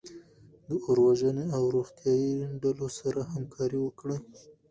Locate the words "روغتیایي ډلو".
1.75-2.87